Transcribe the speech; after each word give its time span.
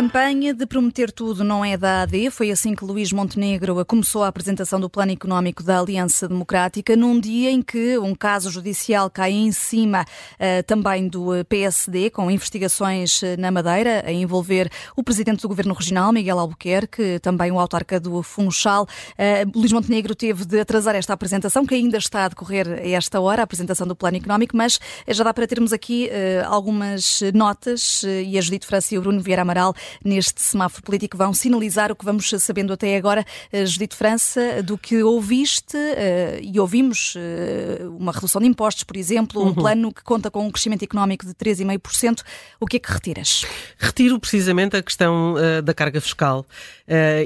campanha 0.00 0.54
de 0.54 0.64
prometer 0.64 1.12
tudo 1.12 1.44
não 1.44 1.62
é 1.62 1.76
da 1.76 2.00
AD. 2.00 2.30
Foi 2.30 2.50
assim 2.50 2.74
que 2.74 2.82
Luís 2.86 3.12
Montenegro 3.12 3.84
começou 3.84 4.24
a 4.24 4.28
apresentação 4.28 4.80
do 4.80 4.88
Plano 4.88 5.12
Económico 5.12 5.62
da 5.62 5.78
Aliança 5.78 6.26
Democrática, 6.26 6.96
num 6.96 7.20
dia 7.20 7.50
em 7.50 7.60
que 7.60 7.98
um 7.98 8.14
caso 8.14 8.50
judicial 8.50 9.10
cai 9.10 9.32
em 9.32 9.52
cima 9.52 10.06
uh, 10.06 10.62
também 10.66 11.06
do 11.06 11.34
eh, 11.34 11.44
PSD, 11.44 12.08
com 12.08 12.30
investigações 12.30 13.22
eh, 13.22 13.36
na 13.36 13.50
Madeira, 13.50 14.02
a 14.06 14.10
envolver 14.10 14.70
o 14.96 15.04
presidente 15.04 15.42
do 15.42 15.48
Governo 15.48 15.74
Regional, 15.74 16.14
Miguel 16.14 16.38
Albuquerque, 16.38 17.18
também 17.18 17.52
o 17.52 17.60
autarca 17.60 18.00
do 18.00 18.22
Funchal. 18.22 18.84
Uh, 18.84 19.58
Luís 19.58 19.70
Montenegro 19.70 20.14
teve 20.14 20.46
de 20.46 20.60
atrasar 20.60 20.94
esta 20.94 21.12
apresentação, 21.12 21.66
que 21.66 21.74
ainda 21.74 21.98
está 21.98 22.24
a 22.24 22.28
decorrer 22.28 22.66
a 22.66 22.88
esta 22.88 23.20
hora, 23.20 23.42
a 23.42 23.44
apresentação 23.44 23.86
do 23.86 23.94
Plano 23.94 24.16
Económico, 24.16 24.56
mas 24.56 24.80
já 25.06 25.22
dá 25.22 25.34
para 25.34 25.46
termos 25.46 25.74
aqui 25.74 26.08
uh, 26.08 26.48
algumas 26.48 27.20
notas 27.34 28.02
e 28.02 28.38
a 28.38 28.40
Judite 28.40 28.66
França 28.66 28.94
e 28.94 28.98
o 28.98 29.02
Bruno 29.02 29.20
Vieira 29.20 29.42
Amaral 29.42 29.74
neste 30.04 30.40
semáforo 30.40 30.82
político 30.82 31.16
vão 31.16 31.32
sinalizar 31.32 31.92
o 31.92 31.96
que 31.96 32.04
vamos 32.04 32.30
sabendo 32.38 32.72
até 32.72 32.96
agora. 32.96 33.24
Eh, 33.52 33.66
Judito 33.66 33.96
França, 33.96 34.62
do 34.62 34.76
que 34.76 35.02
ouviste 35.02 35.76
eh, 35.76 36.40
e 36.42 36.58
ouvimos 36.58 37.14
eh, 37.16 37.82
uma 37.98 38.12
redução 38.12 38.40
de 38.40 38.46
impostos, 38.46 38.84
por 38.84 38.96
exemplo, 38.96 39.42
um 39.42 39.46
uhum. 39.46 39.54
plano 39.54 39.92
que 39.92 40.02
conta 40.02 40.30
com 40.30 40.46
um 40.46 40.50
crescimento 40.50 40.82
económico 40.82 41.26
de 41.26 41.34
3,5%. 41.34 42.22
O 42.58 42.66
que 42.66 42.76
é 42.76 42.80
que 42.80 42.92
retiras? 42.92 43.44
Retiro 43.78 44.18
precisamente 44.18 44.76
a 44.76 44.82
questão 44.82 45.34
da 45.64 45.74
carga 45.74 46.00
fiscal 46.00 46.46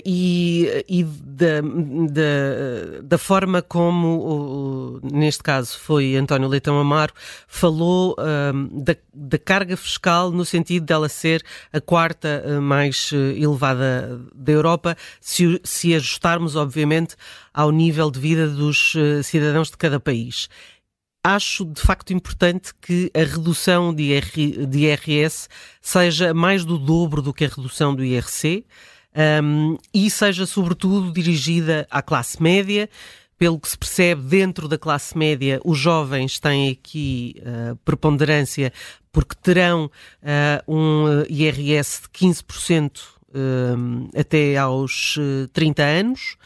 e, 0.05 0.84
e 0.88 1.05
da, 1.05 1.60
da, 2.10 3.02
da, 3.02 3.19
forma 3.19 3.62
como, 3.62 4.19
neste 5.12 5.42
caso, 5.42 5.78
foi 5.78 6.16
António 6.16 6.48
Leitão 6.48 6.78
Amaro, 6.78 7.12
falou 7.46 8.16
da, 8.72 8.96
da 9.12 9.38
carga 9.38 9.77
fiscal 9.77 10.30
no 10.30 10.44
sentido 10.44 10.86
dela 10.86 11.08
ser 11.08 11.42
a 11.72 11.80
quarta 11.80 12.42
eh, 12.44 12.58
mais 12.58 13.11
eh, 13.12 13.38
elevada 13.38 14.20
da 14.34 14.52
Europa, 14.52 14.96
se, 15.20 15.61
se 15.62 15.94
ajustarmos, 15.94 16.56
obviamente, 16.56 17.16
ao 17.52 17.70
nível 17.70 18.11
de 18.11 18.19
vida 18.19 18.48
dos 18.48 18.94
eh, 18.96 19.22
cidadãos 19.22 19.70
de 19.70 19.77
cada 19.77 20.00
país 20.00 20.48
acho 21.27 21.64
de 21.64 21.80
facto 21.80 22.12
importante 22.12 22.74
que 22.83 23.11
a 23.14 23.20
redução 23.20 23.94
de, 23.94 24.12
IR, 24.12 24.66
de 24.66 24.78
IRS 24.80 25.48
seja 25.80 26.34
mais 26.34 26.66
do 26.66 26.78
dobro 26.78 27.22
do 27.22 27.33
que 27.33 27.46
a 27.46 27.48
redução 27.48 27.94
do 27.94 28.05
IRC 28.05 28.66
um, 29.42 29.78
e 29.92 30.11
seja, 30.11 30.44
sobretudo, 30.44 31.12
dirigida 31.12 31.86
à 31.91 32.02
classe 32.02 32.42
média. 32.42 32.91
Pelo 33.38 33.58
que 33.58 33.68
se 33.68 33.77
percebe, 33.77 34.22
dentro 34.22 34.68
da 34.68 34.78
classe 34.78 35.16
média, 35.16 35.60
os 35.64 35.78
jovens 35.78 36.38
têm 36.38 36.70
aqui 36.70 37.36
uh, 37.40 37.77
preponderância 37.84 38.72
porque 39.12 39.34
terão 39.40 39.86
uh, 39.86 40.72
um 40.72 41.22
IRS 41.28 42.02
de 42.02 42.08
15% 42.08 42.98
uh, 42.98 43.23
até 44.14 44.56
aos 44.56 45.18
30 45.52 45.82
anos. 45.82 46.36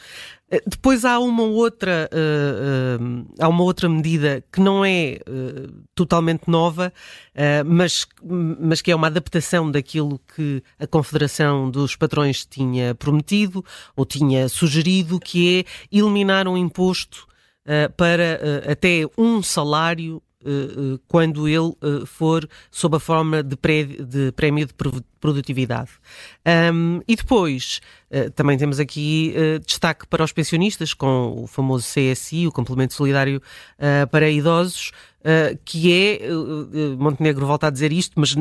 Depois 0.66 1.04
há 1.04 1.18
uma 1.18 1.42
outra 1.42 2.08
uh, 2.10 3.02
uh, 3.02 3.26
há 3.38 3.46
uma 3.48 3.62
outra 3.62 3.86
medida 3.86 4.42
que 4.50 4.60
não 4.60 4.82
é 4.82 5.18
uh, 5.28 5.70
totalmente 5.94 6.48
nova, 6.48 6.90
mas, 7.66 8.06
mas 8.58 8.80
que 8.80 8.90
é 8.90 8.96
uma 8.96 9.08
adaptação 9.08 9.70
daquilo 9.70 10.18
que 10.34 10.62
a 10.78 10.86
Confederação 10.86 11.70
dos 11.70 11.94
Patrões 11.94 12.46
tinha 12.46 12.94
prometido 12.94 13.62
ou 13.94 14.06
tinha 14.06 14.48
sugerido, 14.48 15.20
que 15.20 15.58
é 15.58 15.96
eliminar 15.96 16.48
um 16.48 16.56
imposto 16.56 17.28
para 17.96 18.40
até 18.72 19.02
um 19.16 19.42
salário 19.42 20.16
eh, 20.16 20.20
eh, 20.20 20.27
quando 21.08 21.48
ele 21.48 21.72
eh, 21.82 22.06
for 22.06 22.48
sob 22.70 22.96
a 22.96 23.00
forma 23.00 23.42
de 23.42 23.56
prémio 23.56 24.66
de 24.66 24.72
produtividade. 25.20 25.90
Um, 26.72 27.00
e 27.08 27.16
depois 27.16 27.80
também 28.34 28.56
temos 28.56 28.78
aqui 28.80 29.34
destaque 29.66 30.06
para 30.06 30.24
os 30.24 30.32
pensionistas 30.32 30.94
com 30.94 31.42
o 31.42 31.46
famoso 31.46 31.86
CSI, 31.86 32.46
o 32.46 32.52
Complemento 32.52 32.94
Solidário 32.94 33.42
para 34.10 34.30
Idosos, 34.30 34.92
que 35.64 35.92
é, 35.92 36.20
Montenegro 36.96 37.46
volta 37.46 37.66
a 37.66 37.70
dizer 37.70 37.92
isto, 37.92 38.18
mas 38.18 38.34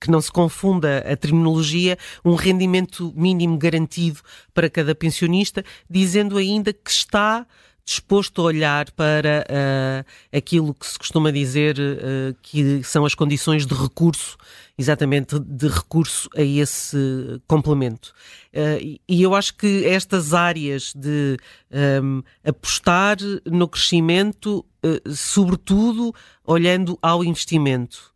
que 0.00 0.10
não 0.10 0.20
se 0.20 0.30
confunda 0.30 0.98
a 0.98 1.16
terminologia, 1.16 1.98
um 2.24 2.34
rendimento 2.34 3.12
mínimo 3.16 3.58
garantido 3.58 4.20
para 4.54 4.70
cada 4.70 4.94
pensionista, 4.94 5.64
dizendo 5.88 6.36
ainda 6.36 6.72
que 6.72 6.90
está 6.90 7.46
disposto 7.88 8.42
a 8.42 8.44
olhar 8.44 8.90
para 8.90 9.46
uh, 9.48 10.36
aquilo 10.36 10.74
que 10.74 10.86
se 10.86 10.98
costuma 10.98 11.32
dizer 11.32 11.78
uh, 11.78 12.36
que 12.42 12.82
são 12.84 13.06
as 13.06 13.14
condições 13.14 13.64
de 13.64 13.74
recurso, 13.74 14.36
exatamente 14.76 15.38
de 15.38 15.68
recurso 15.68 16.28
a 16.36 16.42
esse 16.42 17.40
complemento. 17.46 18.12
Uh, 18.52 19.00
e 19.08 19.22
eu 19.22 19.34
acho 19.34 19.56
que 19.56 19.86
estas 19.86 20.34
áreas 20.34 20.92
de 20.94 21.38
um, 22.02 22.22
apostar 22.44 23.16
no 23.46 23.66
crescimento, 23.66 24.64
sobretudo 25.06 26.14
olhando 26.44 26.98
ao 27.00 27.24
investimento. 27.24 28.12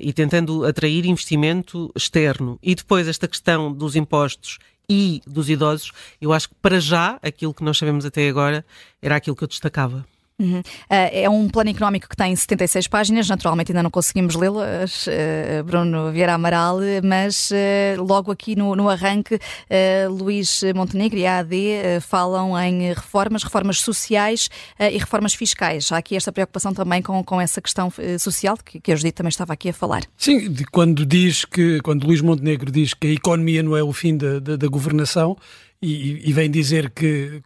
E 0.00 0.10
tentando 0.10 0.64
atrair 0.64 1.04
investimento 1.04 1.92
externo. 1.94 2.58
E 2.62 2.74
depois 2.74 3.06
esta 3.06 3.28
questão 3.28 3.70
dos 3.70 3.94
impostos 3.94 4.58
e 4.88 5.22
dos 5.26 5.48
idosos, 5.48 5.92
eu 6.20 6.32
acho 6.32 6.48
que 6.48 6.54
para 6.56 6.80
já 6.80 7.18
aquilo 7.22 7.54
que 7.54 7.64
nós 7.64 7.78
sabemos 7.78 8.04
até 8.04 8.28
agora 8.28 8.64
era 9.02 9.16
aquilo 9.16 9.36
que 9.36 9.44
eu 9.44 9.48
destacava. 9.48 10.06
Uhum. 10.38 10.58
Uh, 10.60 10.64
é 10.90 11.30
um 11.30 11.48
plano 11.48 11.70
económico 11.70 12.06
que 12.08 12.16
tem 12.16 12.36
76 12.36 12.88
páginas, 12.88 13.26
naturalmente 13.26 13.72
ainda 13.72 13.82
não 13.82 13.90
conseguimos 13.90 14.34
lê-las, 14.34 15.06
uh, 15.06 15.64
Bruno 15.64 16.12
Vieira 16.12 16.34
Amaral, 16.34 16.78
mas 17.02 17.50
uh, 17.50 18.02
logo 18.02 18.30
aqui 18.30 18.54
no, 18.54 18.76
no 18.76 18.88
arranque, 18.88 19.38
Luís 20.10 20.62
Montenegro 20.74 21.18
e 21.18 21.26
a 21.26 21.38
AD 21.38 21.56
falam 22.02 22.58
em 22.58 22.92
reformas, 22.92 23.42
reformas 23.42 23.80
sociais 23.80 24.48
e 24.78 24.98
reformas 24.98 25.34
fiscais. 25.34 25.90
Há 25.90 25.98
aqui 25.98 26.16
esta 26.16 26.30
preocupação 26.30 26.72
também 26.72 27.02
com, 27.02 27.22
com 27.24 27.40
essa 27.40 27.60
questão 27.60 27.92
social 28.18 28.56
que, 28.62 28.80
que 28.80 28.92
a 28.92 28.96
Judite 28.96 29.14
também 29.14 29.28
estava 29.28 29.52
aqui 29.52 29.68
a 29.70 29.72
falar. 29.72 30.02
Sim, 30.16 30.54
quando 30.70 31.04
diz 31.04 31.44
que, 31.44 31.80
quando 31.80 32.06
Luís 32.06 32.20
Montenegro 32.20 32.70
diz 32.70 32.94
que 32.94 33.08
a 33.08 33.12
economia 33.12 33.62
não 33.62 33.76
é 33.76 33.82
o 33.82 33.92
fim 33.92 34.16
da, 34.16 34.38
da, 34.38 34.56
da 34.56 34.68
governação 34.68 35.36
e, 35.80 36.28
e 36.28 36.32
vem 36.32 36.50
dizer 36.50 36.90
que 36.90 37.42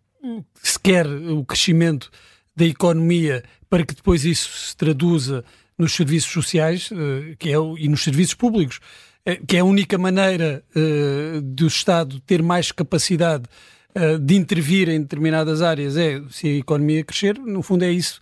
se 0.62 0.78
quer 0.78 1.06
o 1.06 1.44
crescimento 1.44 2.10
da 2.60 2.66
economia 2.66 3.42
para 3.70 3.86
que 3.86 3.94
depois 3.94 4.24
isso 4.24 4.50
se 4.68 4.76
traduza 4.76 5.42
nos 5.78 5.94
serviços 5.94 6.30
sociais 6.30 6.90
eh, 6.92 7.34
que 7.38 7.48
é, 7.48 7.56
e 7.78 7.88
nos 7.88 8.04
serviços 8.04 8.34
públicos, 8.34 8.80
eh, 9.24 9.40
que 9.46 9.56
é 9.56 9.60
a 9.60 9.64
única 9.64 9.96
maneira 9.96 10.62
uh, 10.76 11.40
do 11.40 11.66
Estado 11.66 12.20
ter 12.20 12.42
mais 12.42 12.70
capacidade 12.70 13.44
de 14.22 14.36
intervir 14.36 14.88
em 14.88 15.00
determinadas 15.00 15.62
áreas 15.62 15.96
é 15.96 16.22
se 16.30 16.46
a 16.46 16.56
economia 16.58 17.02
crescer, 17.02 17.36
no 17.36 17.60
fundo 17.60 17.84
é 17.84 17.90
isso 17.90 18.20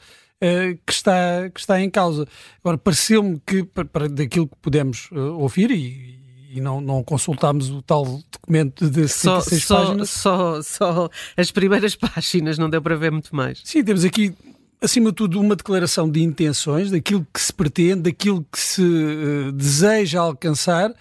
que, 0.87 0.93
está, 0.93 1.51
que 1.53 1.61
está 1.61 1.79
em 1.79 1.91
causa. 1.91 2.27
Agora, 2.65 2.79
pareceu-me 2.79 3.39
que, 3.47 3.65
para, 3.65 4.09
daquilo 4.09 4.49
que 4.49 4.57
pudemos 4.63 5.11
ouvir, 5.13 5.71
e, 5.71 6.19
e 6.51 6.61
não, 6.61 6.81
não 6.81 7.03
consultámos 7.03 7.69
o 7.71 7.83
tal 7.83 8.05
documento 8.33 8.89
de 8.89 9.07
66 9.07 9.65
só, 9.65 9.77
páginas. 9.77 10.11
Só, 10.11 10.63
só 10.63 11.11
as 11.37 11.51
primeiras 11.51 11.95
páginas, 11.97 12.59
não 12.59 12.71
deu 12.71 12.81
para 12.81 12.97
ver 12.97 13.13
muito 13.13 13.35
mais. 13.35 13.61
Sim, 13.65 13.85
temos 13.85 14.05
aqui, 14.05 14.35
acima 14.81 15.11
de 15.11 15.17
tudo, 15.17 15.41
uma 15.41 15.55
declaração 15.55 16.11
de 16.11 16.23
intenções, 16.23 16.91
daquilo 16.91 17.27
que 17.33 17.41
se 17.41 17.53
pretende, 17.53 18.03
daquilo 18.03 18.47
que 18.51 18.59
se 18.59 18.83
uh, 18.83 19.53
deseja 19.53 20.21
alcançar, 20.21 20.95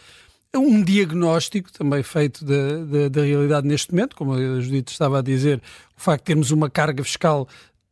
um 0.55 0.83
diagnóstico 0.83 1.71
também 1.71 2.01
feito 2.01 2.43
da, 2.43 2.83
da, 2.83 3.07
da, 3.09 3.21
realidade 3.21 3.67
neste 3.67 3.91
momento, 3.91 4.15
como 4.15 4.33
a 4.33 4.59
Judite 4.59 4.91
estava 4.91 5.19
a 5.19 5.21
dizer, 5.21 5.61
o 5.95 6.01
facto 6.01 6.23
de 6.23 6.25
termos 6.25 6.51
uma 6.51 6.69
carga 6.69 7.03
fiscal 7.03 7.47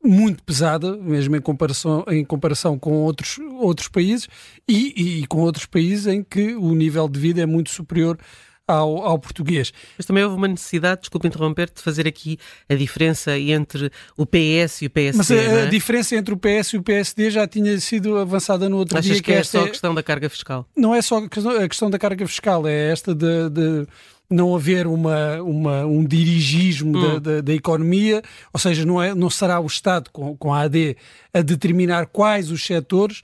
muito 0.05 0.43
pesada, 0.43 0.95
mesmo 0.97 1.35
em 1.35 1.41
comparação, 1.41 2.03
em 2.07 2.23
comparação 2.23 2.77
com 2.77 2.93
outros, 3.03 3.39
outros 3.59 3.87
países 3.87 4.27
e, 4.67 5.21
e 5.21 5.27
com 5.27 5.39
outros 5.39 5.65
países 5.65 6.07
em 6.07 6.23
que 6.23 6.55
o 6.55 6.73
nível 6.73 7.07
de 7.09 7.19
vida 7.19 7.41
é 7.41 7.45
muito 7.45 7.69
superior 7.69 8.17
ao, 8.67 9.03
ao, 9.03 9.19
português. 9.19 9.71
Mas 9.97 10.05
também 10.05 10.23
houve 10.23 10.35
uma 10.35 10.47
necessidade, 10.47 11.01
desculpe 11.01 11.27
interromper, 11.27 11.69
de 11.73 11.81
fazer 11.81 12.07
aqui 12.07 12.37
a 12.67 12.75
diferença 12.75 13.37
entre 13.37 13.91
o 14.17 14.25
PS 14.25 14.81
e 14.81 14.85
o 14.87 14.89
PSD. 14.89 15.17
Mas 15.17 15.31
a, 15.31 15.35
é? 15.35 15.63
a 15.63 15.65
diferença 15.65 16.15
entre 16.15 16.33
o 16.33 16.37
PS 16.37 16.73
e 16.73 16.77
o 16.77 16.83
PSD 16.83 17.29
já 17.29 17.47
tinha 17.47 17.79
sido 17.79 18.17
avançada 18.17 18.67
no 18.67 18.77
outro 18.77 18.97
Achas 18.97 19.13
dia. 19.13 19.21
que, 19.21 19.31
que 19.31 19.37
é 19.37 19.43
só 19.43 19.63
a 19.63 19.69
questão 19.69 19.93
da 19.93 20.03
carga 20.03 20.29
fiscal? 20.29 20.67
Não 20.75 20.93
é 20.93 21.01
só 21.01 21.17
a 21.17 21.67
questão 21.67 21.89
da 21.89 21.99
carga 21.99 22.27
fiscal, 22.27 22.67
é 22.67 22.91
esta 22.91 23.13
de, 23.13 23.49
de 23.49 23.87
não 24.29 24.55
haver 24.55 24.87
uma, 24.87 25.41
uma, 25.41 25.85
um 25.85 26.03
dirigismo 26.03 26.97
hum. 26.97 27.01
da, 27.01 27.19
da, 27.19 27.41
da, 27.41 27.53
economia, 27.53 28.21
ou 28.51 28.59
seja, 28.59 28.85
não, 28.85 29.01
é, 29.01 29.13
não 29.13 29.29
será 29.29 29.59
o 29.59 29.67
Estado 29.67 30.09
com, 30.11 30.35
com 30.35 30.53
a 30.53 30.61
AD 30.61 30.97
a 31.33 31.41
determinar 31.41 32.07
quais 32.07 32.49
os 32.49 32.65
setores, 32.65 33.21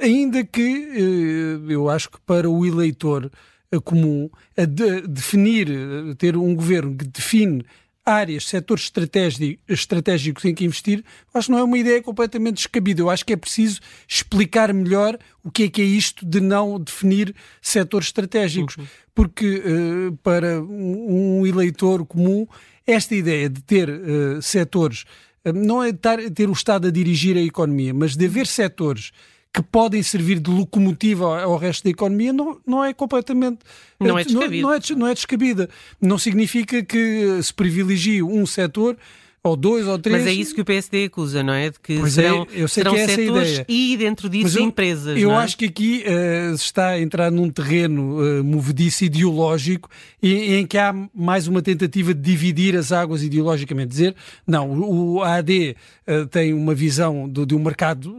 ainda 0.00 0.44
que 0.44 0.60
eh, 1.68 1.72
eu 1.72 1.88
acho 1.88 2.10
que 2.10 2.18
para 2.26 2.48
o 2.48 2.64
eleitor 2.64 3.26
eh, 3.26 3.51
comum, 3.80 4.28
a 4.56 4.64
de, 4.64 5.02
definir, 5.02 5.68
ter 6.18 6.36
um 6.36 6.54
governo 6.54 6.96
que 6.96 7.06
define 7.06 7.64
áreas, 8.04 8.46
setores 8.46 8.90
estratégicos 9.68 10.44
em 10.44 10.54
que 10.54 10.64
investir, 10.64 11.04
acho 11.32 11.46
que 11.46 11.52
não 11.52 11.58
é 11.58 11.62
uma 11.62 11.78
ideia 11.78 12.02
completamente 12.02 12.56
descabida. 12.56 13.00
Eu 13.00 13.08
acho 13.08 13.24
que 13.24 13.32
é 13.32 13.36
preciso 13.36 13.80
explicar 14.08 14.72
melhor 14.74 15.16
o 15.42 15.50
que 15.50 15.64
é 15.64 15.68
que 15.68 15.80
é 15.80 15.84
isto 15.84 16.26
de 16.26 16.40
não 16.40 16.80
definir 16.80 17.34
setores 17.60 18.08
estratégicos. 18.08 18.76
Uhum. 18.76 18.86
Porque 19.14 19.56
uh, 19.56 20.16
para 20.22 20.60
um 20.60 21.46
eleitor 21.46 22.04
comum, 22.04 22.46
esta 22.86 23.14
ideia 23.14 23.48
de 23.48 23.62
ter 23.62 23.88
uh, 23.88 24.42
setores, 24.42 25.04
uh, 25.44 25.52
não 25.52 25.82
é 25.82 25.92
ter 25.92 26.48
o 26.48 26.52
Estado 26.52 26.88
a 26.88 26.90
dirigir 26.90 27.36
a 27.36 27.42
economia, 27.42 27.94
mas 27.94 28.16
de 28.16 28.26
haver 28.26 28.46
setores 28.46 29.12
que 29.52 29.62
podem 29.62 30.02
servir 30.02 30.40
de 30.40 30.50
locomotiva 30.50 31.42
ao, 31.42 31.58
resto 31.58 31.84
da 31.84 31.90
economia 31.90 32.32
não, 32.32 32.58
não 32.66 32.82
é 32.82 32.94
completamente. 32.94 33.58
Não 34.00 34.18
é 34.18 34.24
descabida. 34.24 34.62
Não, 34.62 34.70
não, 34.70 34.74
é, 34.74 34.80
não 34.96 35.06
é 35.06 35.14
descabida. 35.14 35.70
Não 36.00 36.18
significa 36.18 36.82
que 36.82 37.38
se 37.42 37.52
privilegie 37.52 38.22
um 38.22 38.46
setor 38.46 38.96
ou 39.44 39.56
dois 39.56 39.88
ou 39.88 39.98
três. 39.98 40.18
Mas 40.18 40.26
é 40.28 40.32
isso 40.32 40.54
que 40.54 40.60
o 40.60 40.64
PSD 40.64 41.06
acusa, 41.06 41.42
não 41.42 41.52
é? 41.52 41.70
De 41.70 41.80
que 41.80 41.98
pois 41.98 42.16
é, 42.16 42.22
serão, 42.22 42.42
é, 42.42 42.62
eu 42.62 42.68
sei 42.68 42.82
serão 42.82 42.94
que 42.94 43.00
é 43.00 43.02
essa 43.02 43.14
setores 43.16 43.50
ideia. 43.50 43.66
e 43.68 43.96
dentro 43.96 44.28
disso 44.28 44.58
eu, 44.58 44.64
empresas. 44.64 45.18
Eu 45.18 45.32
é? 45.32 45.36
acho 45.36 45.56
que 45.56 45.64
aqui 45.64 46.04
uh, 46.06 46.54
está 46.54 46.88
a 46.88 47.00
entrar 47.00 47.30
num 47.30 47.50
terreno 47.50 48.20
uh, 48.20 48.44
movediço 48.44 49.04
ideológico 49.04 49.90
em, 50.22 50.54
em, 50.54 50.66
que 50.66 50.78
há 50.78 50.94
mais 51.12 51.48
uma 51.48 51.60
tentativa 51.60 52.14
de 52.14 52.20
dividir 52.20 52.76
as 52.76 52.92
águas 52.92 53.22
ideologicamente. 53.24 53.88
Dizer, 53.88 54.14
não, 54.46 54.70
o, 54.70 55.14
o 55.14 55.22
AD 55.22 55.76
uh, 56.06 56.26
tem 56.28 56.54
uma 56.54 56.74
visão 56.74 57.28
de, 57.28 57.44
de 57.44 57.54
um 57.56 57.58
mercado 57.58 58.12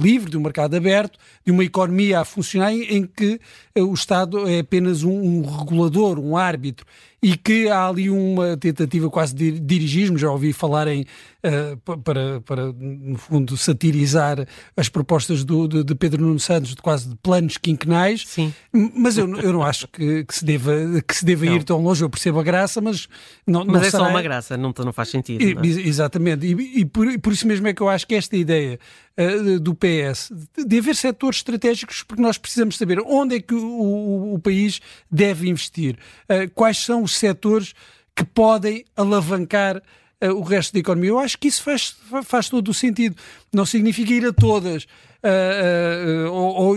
livre, 0.00 0.30
de 0.30 0.36
um 0.36 0.40
mercado 0.40 0.74
aberto, 0.74 1.18
de 1.44 1.52
uma 1.52 1.64
economia 1.64 2.20
a 2.20 2.24
funcionar 2.24 2.72
em, 2.72 2.82
em 2.96 3.06
que 3.06 3.40
o 3.76 3.94
Estado 3.94 4.48
é 4.48 4.58
apenas 4.58 5.04
um, 5.04 5.12
um 5.12 5.42
regulador, 5.42 6.18
um 6.18 6.36
árbitro 6.36 6.84
e 7.22 7.36
que 7.36 7.68
há 7.68 7.88
ali 7.88 8.08
uma 8.08 8.56
tentativa 8.56 9.10
quase 9.10 9.34
de 9.34 9.58
dirigismo, 9.58 10.16
já 10.16 10.30
ouvi 10.30 10.52
falar 10.52 10.86
em 10.86 11.04
uh, 11.44 11.98
para, 11.98 12.40
para, 12.40 12.72
no 12.72 13.18
fundo, 13.18 13.56
satirizar 13.56 14.46
as 14.76 14.88
propostas 14.88 15.44
do, 15.44 15.66
de, 15.66 15.82
de, 15.82 15.94
Pedro 15.94 16.22
Nuno 16.22 16.38
Santos 16.38 16.74
de 16.74 16.82
quase 16.82 17.08
de 17.08 17.16
planos 17.16 17.56
quinquenais, 17.56 18.24
Sim. 18.26 18.54
mas 18.72 19.18
eu, 19.18 19.28
eu 19.40 19.52
não 19.52 19.62
acho 19.62 19.88
que, 19.88 20.24
que 20.24 20.34
se 20.34 20.44
deva, 20.44 20.72
que 21.06 21.16
se 21.16 21.24
deva 21.24 21.46
ir 21.46 21.64
tão 21.64 21.82
longe, 21.82 22.04
eu 22.04 22.10
percebo 22.10 22.38
a 22.38 22.42
graça, 22.42 22.80
mas 22.80 23.08
não, 23.44 23.64
mas 23.64 23.66
não 23.66 23.80
é 23.80 23.90
será... 23.90 24.04
só 24.04 24.10
uma 24.10 24.22
graça, 24.22 24.56
não, 24.56 24.72
não 24.84 24.92
faz 24.92 25.08
sentido. 25.08 25.42
E, 25.42 25.54
não 25.54 25.62
é? 25.62 25.66
Exatamente, 25.66 26.46
e, 26.46 26.80
e 26.80 26.84
por, 26.84 27.18
por, 27.18 27.32
isso 27.32 27.46
mesmo 27.48 27.66
é 27.66 27.74
que 27.74 27.82
eu 27.82 27.88
acho 27.88 28.06
que 28.06 28.14
esta 28.14 28.36
ideia 28.36 28.78
uh, 29.18 29.58
do 29.60 29.74
PS 29.74 30.32
de 30.56 30.78
haver 30.78 30.94
setores 30.94 31.38
estratégicos, 31.38 32.02
porque 32.02 32.22
nós 32.22 32.38
precisamos 32.38 32.76
saber 32.76 33.00
onde 33.00 33.36
é 33.36 33.40
que 33.40 33.54
o, 33.54 33.64
o, 33.64 34.34
o 34.34 34.38
país 34.38 34.80
deve 35.10 35.48
investir, 35.48 35.98
uh, 36.24 36.50
quais 36.54 36.78
são 36.78 37.02
os 37.02 37.16
setores 37.16 37.74
que 38.14 38.24
podem 38.24 38.84
alavancar 38.96 39.76
uh, 39.76 40.32
o 40.32 40.42
resto 40.42 40.72
da 40.72 40.80
economia. 40.80 41.10
Eu 41.10 41.18
acho 41.18 41.38
que 41.38 41.48
isso 41.48 41.62
faz, 41.62 41.96
faz 42.24 42.48
todo 42.48 42.68
o 42.68 42.74
sentido. 42.74 43.16
Não 43.52 43.64
significa 43.64 44.12
ir 44.12 44.26
a 44.26 44.32
todas. 44.32 44.84
Uh, 45.22 46.28
uh, 46.28 46.32
ou, 46.32 46.76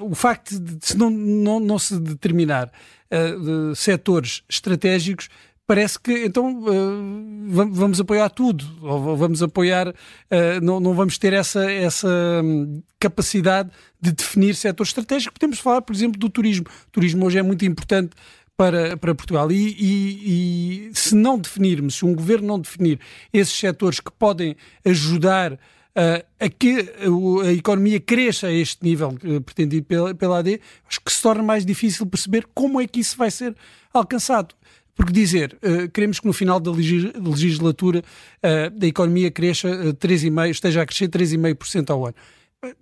o 0.00 0.14
facto 0.14 0.58
de 0.58 0.86
se 0.86 0.96
não, 0.96 1.10
não, 1.10 1.60
não 1.60 1.78
se 1.78 1.98
determinar 1.98 2.70
de 3.10 3.76
setores 3.76 4.42
estratégicos 4.48 5.28
parece 5.66 5.98
que 5.98 6.24
então 6.24 6.58
uh, 6.60 7.70
vamos 7.72 8.00
apoiar 8.00 8.28
tudo, 8.30 8.64
ou 8.82 9.16
vamos 9.16 9.42
apoiar, 9.42 9.88
uh, 9.88 9.94
não, 10.62 10.80
não 10.80 10.94
vamos 10.94 11.18
ter 11.18 11.32
essa, 11.32 11.70
essa 11.70 12.08
hum, 12.42 12.82
capacidade 12.98 13.70
de 14.00 14.12
definir 14.12 14.54
setores 14.54 14.90
estratégicos. 14.90 15.34
Podemos 15.38 15.58
falar, 15.58 15.82
por 15.82 15.94
exemplo, 15.94 16.18
do 16.18 16.28
turismo. 16.28 16.66
O 16.88 16.90
turismo 16.90 17.26
hoje 17.26 17.38
é 17.38 17.42
muito 17.42 17.64
importante 17.64 18.14
para, 18.56 18.96
para 18.96 19.14
Portugal. 19.14 19.50
E, 19.50 19.76
e, 19.78 20.88
e 20.88 20.94
se 20.94 21.14
não 21.14 21.38
definirmos, 21.38 21.96
se 21.96 22.04
um 22.04 22.14
governo 22.14 22.46
não 22.46 22.58
definir 22.58 23.00
esses 23.32 23.54
setores 23.54 24.00
que 24.00 24.12
podem 24.12 24.56
ajudar 24.84 25.58
Uh, 25.96 26.26
a 26.40 26.48
que 26.48 26.92
a, 27.46 27.52
economia 27.52 28.00
cresça 28.00 28.48
a 28.48 28.52
este 28.52 28.82
nível 28.82 29.10
uh, 29.10 29.40
pretendido 29.40 29.86
pela, 29.86 30.12
pela 30.12 30.38
AD, 30.40 30.60
acho 30.88 31.00
que 31.00 31.12
se 31.12 31.22
torna 31.22 31.40
mais 31.40 31.64
difícil 31.64 32.04
perceber 32.04 32.48
como 32.52 32.80
é 32.80 32.86
que 32.88 32.98
isso 32.98 33.16
vai 33.16 33.30
ser 33.30 33.54
alcançado. 33.92 34.56
Porque 34.94 35.12
dizer, 35.12 35.58
uh, 35.62 35.88
queremos 35.90 36.20
que 36.20 36.26
no 36.26 36.32
final 36.32 36.60
da 36.60 36.70
legislatura 36.70 37.98
uh, 38.00 38.84
a 38.84 38.86
economia 38.86 39.30
cresça 39.30 39.68
uh, 39.68 39.94
3,5%, 39.94 40.50
esteja 40.50 40.82
a 40.82 40.86
crescer 40.86 41.08
3,5% 41.08 41.90
ao 41.90 42.06
ano. 42.06 42.14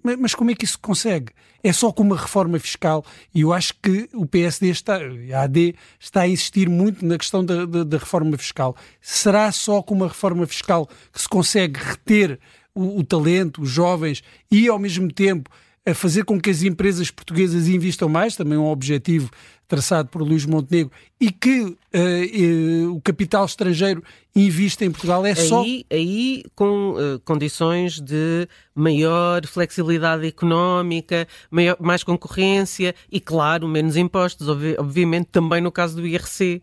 Mas 0.03 0.35
como 0.35 0.51
é 0.51 0.55
que 0.55 0.65
isso 0.65 0.75
se 0.75 0.79
consegue? 0.79 1.33
É 1.63 1.73
só 1.73 1.91
com 1.91 2.03
uma 2.03 2.17
reforma 2.17 2.59
fiscal 2.59 3.05
e 3.35 3.41
eu 3.41 3.53
acho 3.53 3.75
que 3.83 4.09
o 4.13 4.27
PSD 4.27 4.69
está, 4.69 4.99
a 5.35 5.43
AD 5.43 5.75
está 5.99 6.21
a 6.23 6.29
insistir 6.29 6.69
muito 6.69 7.05
na 7.05 7.19
questão 7.19 7.45
da, 7.45 7.65
da, 7.65 7.83
da 7.83 7.99
reforma 7.99 8.37
fiscal. 8.39 8.77
Será 9.01 9.51
só 9.51 9.83
com 9.83 9.95
uma 9.95 10.09
reforma 10.09 10.47
fiscal 10.47 10.89
que 11.13 11.21
se 11.21 11.29
consegue 11.29 11.81
reter 11.81 12.39
o, 12.75 12.99
o 12.99 13.05
talento, 13.05 13.63
os 13.63 13.71
jovens 13.71 14.23
e 14.51 14.69
ao 14.69 14.79
mesmo 14.79 15.13
tempo 15.13 15.51
a 15.85 15.95
fazer 15.95 16.25
com 16.25 16.41
que 16.41 16.51
as 16.51 16.63
empresas 16.63 17.11
portuguesas 17.11 17.69
investam 17.69 18.09
mais, 18.09 18.37
também 18.37 18.57
um 18.57 18.67
objetivo 18.67 19.31
traçado 19.67 20.09
por 20.11 20.23
Luís 20.23 20.45
Montenegro, 20.45 20.93
e 21.19 21.31
que 21.31 21.61
uh, 21.63 21.77
uh, 21.95 22.95
o 22.95 23.01
capital 23.01 23.45
estrangeiro 23.45 24.03
invista 24.37 24.85
em 24.85 24.91
Portugal 24.91 25.25
é 25.25 25.31
aí, 25.31 25.49
só. 25.49 25.65
Aí 25.91 26.45
com 26.55 26.91
uh, 26.91 27.19
condições 27.25 27.99
de 27.99 28.47
maior 28.75 29.45
flexibilidade 29.47 30.27
económica, 30.27 31.27
maior, 31.51 31.77
mais 31.81 32.05
concorrência 32.05 32.95
e, 33.11 33.19
claro, 33.19 33.67
menos 33.67 33.97
impostos, 33.97 34.49
obvi 34.49 34.77
obviamente 34.79 35.29
também 35.33 35.61
no 35.61 35.73
caso 35.73 35.97
do 35.97 36.07
IRC. 36.07 36.63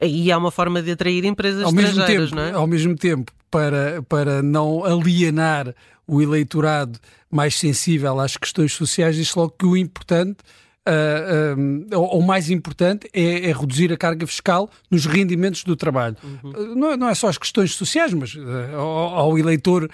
Aí 0.00 0.30
há 0.30 0.38
uma 0.38 0.50
forma 0.50 0.82
de 0.82 0.90
atrair 0.90 1.24
empresas 1.24 1.62
ao 1.62 1.70
estrangeiras, 1.70 2.30
tempo, 2.30 2.36
não 2.36 2.42
é? 2.42 2.52
Ao 2.52 2.66
mesmo 2.66 2.96
tempo, 2.96 3.32
para, 3.50 4.02
para 4.02 4.42
não 4.42 4.84
alienar 4.84 5.74
o 6.06 6.20
eleitorado 6.20 6.98
mais 7.30 7.56
sensível 7.58 8.20
às 8.20 8.36
questões 8.36 8.72
sociais, 8.72 9.16
diz 9.16 9.34
logo 9.34 9.54
que 9.58 9.66
o 9.66 9.76
importante 9.76 10.38
Uh, 10.86 11.94
uh, 11.94 11.98
ou, 11.98 12.20
mais 12.20 12.50
importante 12.50 13.08
é, 13.10 13.48
é, 13.48 13.52
reduzir 13.54 13.90
a 13.90 13.96
carga 13.96 14.26
fiscal 14.26 14.68
nos 14.90 15.06
rendimentos 15.06 15.64
do 15.64 15.74
trabalho. 15.74 16.14
Uhum. 16.22 16.50
Uh, 16.50 16.74
não, 16.74 16.90
é, 16.90 16.96
não, 16.98 17.08
é 17.08 17.14
só 17.14 17.26
as 17.28 17.38
questões 17.38 17.74
sociais, 17.74 18.12
mas 18.12 18.36
ao, 18.74 18.84
ao, 18.86 19.38
eleitor 19.38 19.90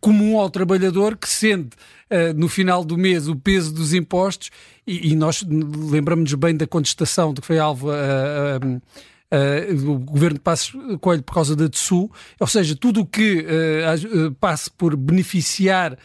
comum, 0.00 0.40
ao 0.40 0.50
trabalhador 0.50 1.16
que 1.16 1.28
sente 1.28 1.76
no 2.34 2.48
final 2.48 2.84
do 2.84 2.98
mês 2.98 3.28
o 3.28 3.36
peso 3.36 3.72
dos 3.72 3.94
impostos 3.94 4.50
e, 4.84 5.12
e 5.12 5.14
nós 5.14 5.44
lembramos-nos 5.48 6.34
bem 6.34 6.56
da 6.56 6.66
contestação 6.66 7.32
de 7.32 7.40
que 7.40 7.46
foi 7.46 7.60
alvo 7.60 7.88
a, 7.88 8.58
o 9.86 9.98
governo 9.98 10.34
de 10.34 10.40
Passos 10.40 10.72
Coelho 11.00 11.22
por 11.22 11.34
causa 11.34 11.54
da 11.54 11.68
TSU, 11.68 12.10
ou 12.40 12.46
seja, 12.46 12.74
tudo 12.74 13.00
o 13.00 13.06
que 13.06 13.44
passe 14.40 14.70
por 14.70 14.96
beneficiar 14.96 15.98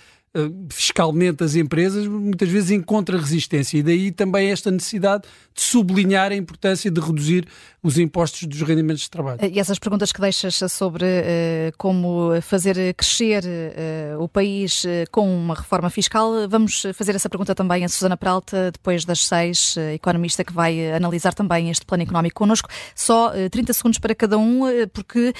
fiscalmente 0.69 1.43
as 1.43 1.55
empresas, 1.55 2.07
muitas 2.07 2.49
vezes 2.49 2.71
encontra 2.71 3.17
resistência. 3.17 3.77
E 3.77 3.83
daí 3.83 4.11
também 4.11 4.49
esta 4.49 4.71
necessidade 4.71 5.23
de 5.53 5.61
sublinhar 5.61 6.31
a 6.31 6.35
importância 6.35 6.89
de 6.89 6.99
reduzir 6.99 7.47
os 7.83 7.97
impostos 7.97 8.47
dos 8.47 8.61
rendimentos 8.61 9.03
de 9.03 9.09
trabalho. 9.09 9.39
E 9.43 9.59
essas 9.59 9.77
perguntas 9.77 10.11
que 10.11 10.19
deixas 10.19 10.55
sobre 10.71 11.05
uh, 11.05 11.77
como 11.77 12.41
fazer 12.41 12.93
crescer 12.95 13.43
uh, 13.43 14.23
o 14.23 14.27
país 14.27 14.85
uh, 14.85 14.87
com 15.11 15.27
uma 15.35 15.53
reforma 15.53 15.89
fiscal, 15.89 16.47
vamos 16.49 16.83
fazer 16.93 17.13
essa 17.13 17.29
pergunta 17.29 17.53
também 17.53 17.83
a 17.83 17.89
Susana 17.89 18.15
Peralta, 18.15 18.71
depois 18.71 19.03
das 19.03 19.25
seis, 19.25 19.75
economista 19.93 20.43
que 20.43 20.53
vai 20.53 20.93
analisar 20.93 21.33
também 21.33 21.69
este 21.69 21.85
plano 21.85 22.03
económico 22.03 22.35
connosco. 22.35 22.69
Só 22.95 23.31
30 23.51 23.73
segundos 23.73 23.99
para 23.99 24.15
cada 24.15 24.37
um, 24.37 24.61
porque 24.93 25.33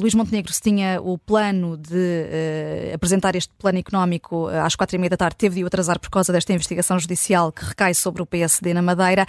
Luís 0.00 0.14
Montenegro 0.14 0.52
se 0.52 0.60
tinha 0.60 1.00
o 1.02 1.18
plano 1.18 1.76
de 1.76 2.92
apresentar 2.94 3.36
este 3.36 3.52
plano 3.58 3.78
económico 3.78 4.23
às 4.64 4.74
quatro 4.74 4.96
e 4.96 4.98
meia 4.98 5.10
da 5.10 5.16
tarde, 5.16 5.36
teve 5.36 5.56
de 5.56 5.64
o 5.64 5.66
atrasar 5.66 5.98
por 5.98 6.10
causa 6.10 6.32
desta 6.32 6.52
investigação 6.52 6.98
judicial 6.98 7.52
que 7.52 7.64
recai 7.64 7.94
sobre 7.94 8.22
o 8.22 8.26
PSD 8.26 8.74
na 8.74 8.82
Madeira. 8.82 9.26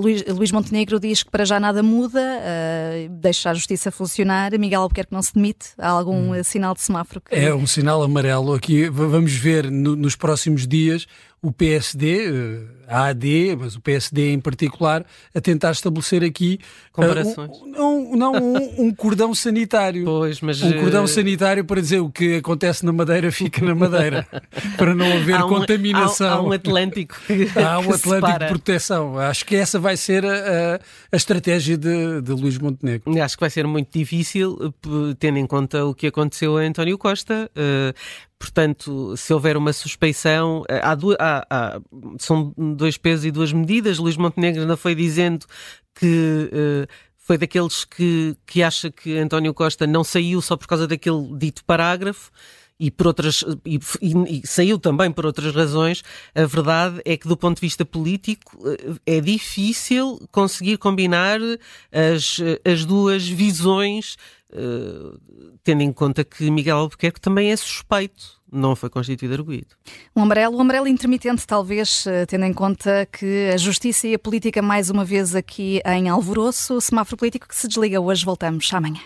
Luís, 0.00 0.24
Luís 0.26 0.52
Montenegro 0.52 0.98
diz 0.98 1.22
que 1.22 1.30
para 1.30 1.44
já 1.44 1.60
nada 1.60 1.82
muda, 1.82 2.20
uh, 2.20 3.08
deixa 3.08 3.50
a 3.50 3.54
justiça 3.54 3.90
funcionar. 3.90 4.52
Miguel 4.58 4.82
Albuquerque 4.82 5.12
não 5.12 5.22
se 5.22 5.34
demite. 5.34 5.70
Há 5.78 5.88
algum 5.88 6.32
hum. 6.32 6.44
sinal 6.44 6.74
de 6.74 6.82
semáforo? 6.82 7.20
Que... 7.20 7.34
É 7.34 7.54
um 7.54 7.66
sinal 7.66 8.02
amarelo. 8.02 8.54
Aqui 8.54 8.88
vamos 8.88 9.32
ver 9.34 9.70
no, 9.70 9.96
nos 9.96 10.16
próximos 10.16 10.66
dias 10.66 11.06
o 11.42 11.50
PSD, 11.50 12.68
a 12.86 13.06
AD, 13.06 13.56
mas 13.58 13.76
o 13.76 13.80
PSD 13.80 14.32
em 14.32 14.40
particular, 14.40 15.06
a 15.34 15.40
tentar 15.40 15.70
estabelecer 15.70 16.22
aqui 16.22 16.58
comparações. 16.92 17.56
Uh, 17.58 17.82
um, 17.82 18.16
não, 18.16 18.32
um, 18.32 18.86
um, 18.86 18.94
cordão 18.94 19.34
sanitário. 19.34 20.04
Pois, 20.04 20.40
mas 20.40 20.60
um 20.60 20.72
cordão 20.72 21.06
sanitário 21.06 21.64
para 21.64 21.80
dizer 21.80 22.00
o 22.00 22.10
que 22.10 22.36
acontece 22.36 22.84
na 22.84 22.92
Madeira 22.92 23.32
fica 23.32 23.64
na 23.64 23.74
Madeira, 23.74 24.26
para 24.76 24.94
não 24.94 25.06
haver 25.06 25.36
há 25.36 25.42
contaminação. 25.44 26.28
Há, 26.28 26.32
há, 26.32 26.42
um 26.42 26.52
Atlântico 26.52 27.16
que, 27.26 27.48
há 27.58 27.78
um 27.78 27.92
Atlântico 27.92 28.38
de 28.38 28.46
proteção. 28.46 29.18
Acho 29.18 29.46
que 29.46 29.56
essa 29.56 29.78
vai 29.78 29.96
ser 29.96 30.26
a, 30.26 30.78
a 31.10 31.16
estratégia 31.16 31.78
de, 31.78 32.20
de 32.20 32.32
Luís 32.32 32.58
Montenegro. 32.58 33.18
Acho 33.22 33.36
que 33.36 33.40
vai 33.40 33.50
ser 33.50 33.66
muito 33.66 33.96
difícil, 33.96 34.74
tendo 35.18 35.38
em 35.38 35.46
conta 35.46 35.86
o 35.86 35.94
que 35.94 36.06
aconteceu 36.08 36.58
a 36.58 36.62
António 36.62 36.98
Costa. 36.98 37.50
Uh, 37.56 37.94
Portanto, 38.40 39.14
se 39.18 39.34
houver 39.34 39.54
uma 39.54 39.70
suspeição, 39.70 40.64
eh, 40.66 40.80
há, 40.82 40.96
há, 41.18 41.46
há, 41.50 41.80
são 42.18 42.54
dois 42.56 42.96
pesos 42.96 43.26
e 43.26 43.30
duas 43.30 43.52
medidas. 43.52 43.98
Luís 43.98 44.16
Montenegro 44.16 44.62
ainda 44.62 44.78
foi 44.78 44.94
dizendo 44.94 45.44
que 45.94 46.50
uh, 46.50 46.90
foi 47.18 47.36
daqueles 47.36 47.84
que, 47.84 48.34
que 48.46 48.62
acha 48.62 48.90
que 48.90 49.18
António 49.18 49.52
Costa 49.52 49.86
não 49.86 50.02
saiu 50.02 50.40
só 50.40 50.56
por 50.56 50.66
causa 50.66 50.88
daquele 50.88 51.36
dito 51.36 51.62
parágrafo 51.66 52.30
e 52.80 52.90
por 52.90 53.08
outras 53.08 53.44
e, 53.66 53.78
e, 54.00 54.40
e, 54.40 54.46
saiu 54.46 54.78
também 54.78 55.12
por 55.12 55.26
outras 55.26 55.54
razões. 55.54 56.02
A 56.34 56.46
verdade 56.46 57.02
é 57.04 57.16
que 57.16 57.28
do 57.28 57.36
ponto 57.36 57.56
de 57.56 57.60
vista 57.60 57.84
político 57.84 58.58
eh, 59.06 59.18
é 59.18 59.20
difícil 59.20 60.18
conseguir 60.32 60.78
combinar 60.78 61.38
as, 61.92 62.38
as 62.64 62.86
duas 62.86 63.28
visões, 63.28 64.16
uh, 64.52 65.20
tendo 65.62 65.82
em 65.82 65.92
conta 65.92 66.24
que 66.24 66.50
Miguel 66.50 66.78
Albuquerque 66.78 67.20
também 67.20 67.52
é 67.52 67.56
suspeito 67.56 68.40
não 68.52 68.74
foi 68.74 68.90
constituído 68.90 69.34
arguído. 69.34 69.76
Um 70.16 70.22
amarelo, 70.22 70.56
um 70.56 70.60
amarelo 70.60 70.88
intermitente, 70.88 71.46
talvez, 71.46 72.04
eh, 72.04 72.26
tendo 72.26 72.44
em 72.46 72.52
conta 72.52 73.06
que 73.06 73.48
a 73.54 73.56
justiça 73.56 74.08
e 74.08 74.14
a 74.14 74.18
política, 74.18 74.60
mais 74.60 74.90
uma 74.90 75.04
vez 75.04 75.36
aqui 75.36 75.80
em 75.86 76.08
Alvoroço, 76.08 76.74
o 76.74 76.80
semáforo 76.80 77.16
político 77.16 77.46
que 77.46 77.54
se 77.54 77.68
desliga 77.68 78.00
hoje. 78.00 78.24
Voltamos 78.24 78.68
amanhã. 78.74 79.00